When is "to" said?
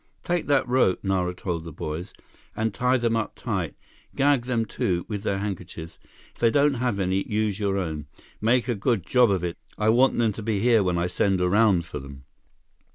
10.33-10.41